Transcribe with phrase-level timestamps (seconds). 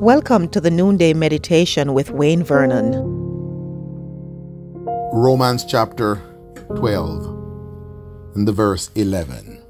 [0.00, 2.92] Welcome to the Noonday Meditation with Wayne Vernon.
[5.12, 6.22] Romans chapter
[6.76, 9.60] 12 and the verse 11.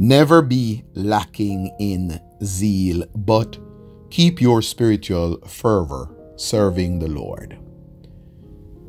[0.00, 3.58] Never be lacking in zeal, but
[4.10, 7.56] keep your spiritual fervor serving the Lord.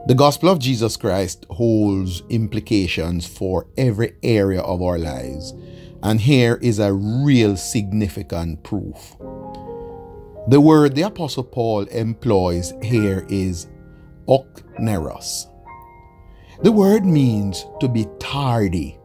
[0.08, 5.54] The gospel of Jesus Christ holds implications for every area of our lives,
[6.02, 9.16] and here is a real significant proof.
[10.46, 13.68] The word the Apostle Paul employs here is
[14.28, 15.50] okneros.
[16.64, 19.00] The word means to be tardy,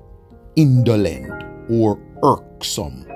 [0.57, 3.07] indolent, or irksome.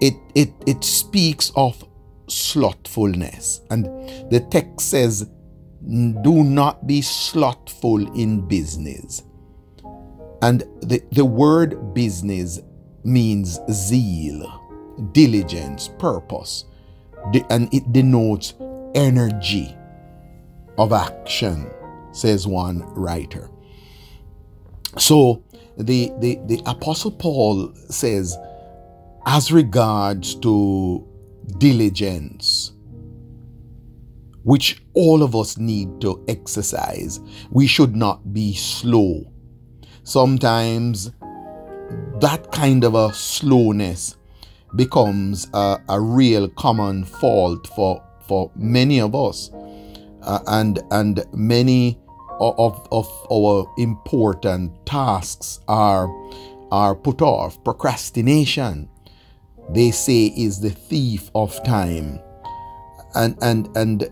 [0.00, 1.84] It, it, it speaks of
[2.26, 3.84] slothfulness, and
[4.32, 5.30] the text says,
[5.88, 9.22] Do not be slothful in business.
[10.42, 12.60] And the, the word business
[13.04, 16.64] means zeal, diligence, purpose
[17.50, 18.54] and it denotes
[18.94, 19.76] energy
[20.78, 21.70] of action,
[22.12, 23.50] says one writer.
[24.98, 25.42] So
[25.76, 28.36] the, the, the Apostle Paul says,
[29.26, 31.06] as regards to
[31.58, 32.72] diligence,
[34.44, 39.32] which all of us need to exercise, we should not be slow.
[40.04, 41.10] Sometimes
[42.20, 44.16] that kind of a slowness
[44.76, 49.50] becomes a, a real common fault for for many of us.
[50.22, 51.98] Uh, and and many
[52.40, 56.08] of, of our important tasks are
[56.70, 57.62] are put off.
[57.64, 58.88] Procrastination
[59.70, 62.20] they say is the thief of time.
[63.14, 64.10] And and and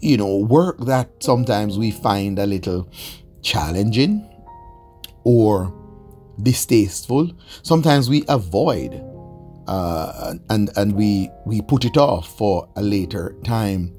[0.00, 2.88] you know work that sometimes we find a little
[3.42, 4.26] challenging
[5.24, 5.74] or
[6.42, 7.30] distasteful
[7.62, 9.02] sometimes we avoid
[9.70, 13.96] uh, and and we we put it off for a later time.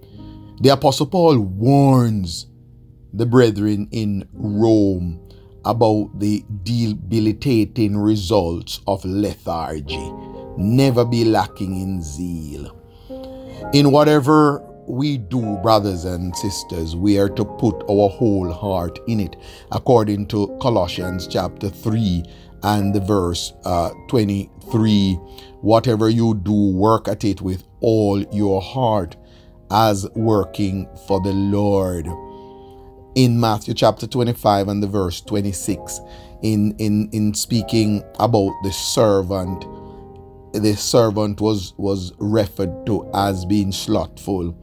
[0.60, 2.48] The Apostle Paul warns
[3.14, 5.26] the brethren in Rome
[5.64, 10.12] about the debilitating results of lethargy.
[10.58, 12.78] Never be lacking in zeal.
[13.74, 19.22] In whatever we do, brothers and sisters, we are to put our whole heart in
[19.22, 19.38] it,
[19.72, 22.24] according to Colossians chapter 3
[22.64, 25.18] and the verse uh, 23
[25.62, 29.16] Whatever you do, work at it with all your heart
[29.70, 32.08] as working for the Lord.
[33.16, 36.00] In Matthew chapter 25 and the verse 26,
[36.42, 39.66] in, in, in speaking about the servant,
[40.54, 44.58] the servant was, was referred to as being slothful.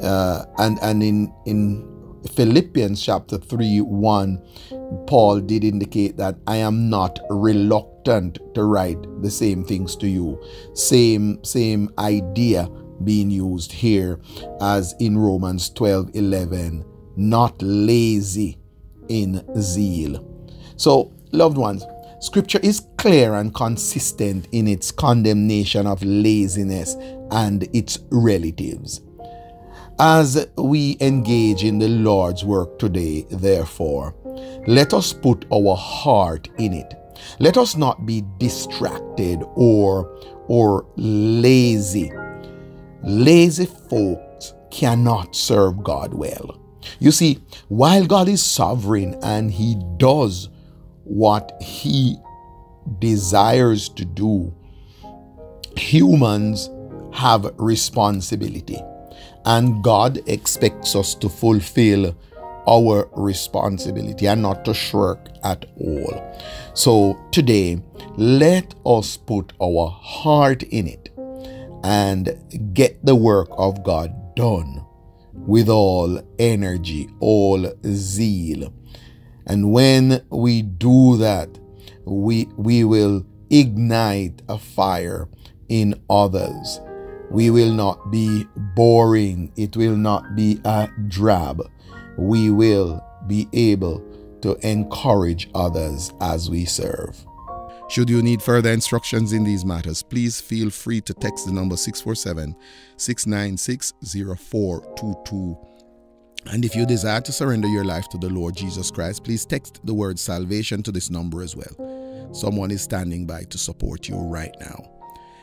[0.00, 6.88] Uh, and and in, in Philippians chapter 3 1, Paul did indicate that I am
[6.88, 10.42] not reluctant to write the same things to you.
[10.74, 12.68] Same, same idea
[13.04, 14.20] being used here
[14.60, 16.84] as in Romans 12 11,
[17.16, 18.58] not lazy
[19.08, 20.26] in zeal.
[20.76, 21.84] So, loved ones,
[22.20, 26.96] scripture is clear and consistent in its condemnation of laziness
[27.30, 29.00] and its relatives.
[29.98, 34.14] As we engage in the Lord's work today, therefore,
[34.66, 36.94] let us put our heart in it.
[37.38, 40.10] Let us not be distracted or,
[40.48, 42.12] or lazy.
[43.02, 46.58] Lazy folks cannot serve God well.
[46.98, 47.38] You see,
[47.68, 50.48] while God is sovereign and He does
[51.04, 52.16] what He
[52.98, 54.54] desires to do,
[55.76, 56.70] humans
[57.12, 58.78] have responsibility.
[59.44, 62.14] And God expects us to fulfill
[62.68, 66.40] our responsibility and not to shirk at all.
[66.74, 67.82] So today,
[68.16, 71.08] let us put our heart in it
[71.82, 72.36] and
[72.74, 74.84] get the work of God done
[75.32, 78.72] with all energy, all zeal.
[79.46, 81.58] And when we do that,
[82.04, 85.28] we, we will ignite a fire
[85.68, 86.80] in others
[87.30, 89.52] we will not be boring.
[89.56, 91.62] It will not be a drab.
[92.16, 94.04] We will be able
[94.42, 97.24] to encourage others as we serve.
[97.88, 101.76] Should you need further instructions in these matters, please feel free to text the number
[101.76, 102.54] 647
[102.96, 105.58] 696 0422.
[106.46, 109.80] And if you desire to surrender your life to the Lord Jesus Christ, please text
[109.84, 112.30] the word salvation to this number as well.
[112.32, 114.99] Someone is standing by to support you right now.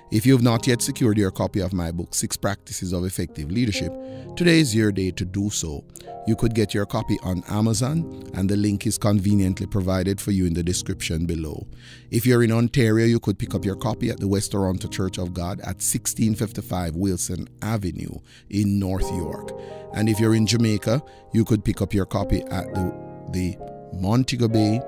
[0.09, 3.51] If you have not yet secured your copy of my book, Six Practices of Effective
[3.51, 3.91] Leadership,
[4.37, 5.83] today is your day to do so.
[6.25, 10.45] You could get your copy on Amazon, and the link is conveniently provided for you
[10.45, 11.67] in the description below.
[12.09, 15.17] If you're in Ontario, you could pick up your copy at the West Toronto Church
[15.17, 18.19] of God at 1655 Wilson Avenue
[18.49, 19.51] in North York.
[19.93, 22.93] And if you're in Jamaica, you could pick up your copy at the,
[23.31, 23.57] the
[23.91, 24.79] Montego Bay,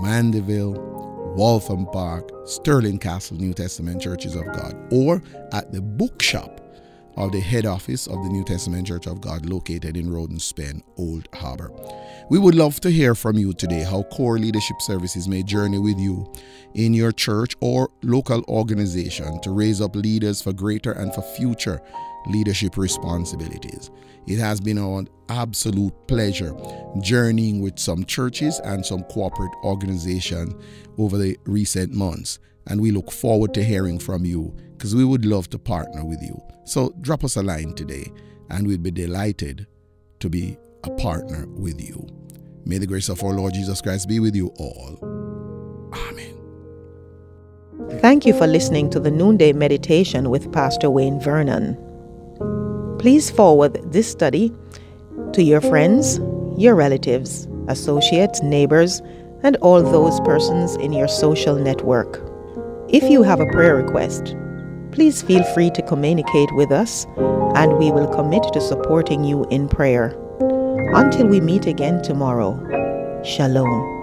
[0.00, 6.60] Mandeville, Waltham Park, Stirling Castle New Testament Churches of God, or at the bookshop
[7.16, 10.82] of the head office of the New Testament Church of God located in Rodon's Pen,
[10.96, 11.70] Old Harbor.
[12.30, 15.98] We would love to hear from you today how core leadership services may journey with
[15.98, 16.30] you
[16.74, 21.80] in your church or local organization to raise up leaders for greater and for future
[22.26, 23.90] leadership responsibilities.
[24.26, 26.54] It has been our absolute pleasure
[27.00, 30.54] journeying with some churches and some corporate organizations
[30.98, 32.38] over the recent months.
[32.68, 36.22] And we look forward to hearing from you because we would love to partner with
[36.22, 36.40] you.
[36.64, 38.12] So drop us a line today
[38.50, 39.66] and we'd be delighted
[40.20, 42.06] to be a partner with you.
[42.64, 44.98] May the grace of our Lord Jesus Christ be with you all.
[45.92, 46.38] Amen.
[48.00, 51.91] Thank you for listening to the Noonday Meditation with Pastor Wayne Vernon.
[53.02, 54.54] Please forward this study
[55.32, 56.20] to your friends,
[56.56, 59.02] your relatives, associates, neighbors,
[59.42, 62.22] and all those persons in your social network.
[62.88, 64.36] If you have a prayer request,
[64.92, 67.04] please feel free to communicate with us
[67.56, 70.16] and we will commit to supporting you in prayer.
[70.94, 72.54] Until we meet again tomorrow,
[73.24, 74.01] Shalom.